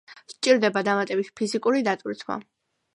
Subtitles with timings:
[0.33, 2.45] სჭირდება დამატებითი ფიზიკური დატვირთვა.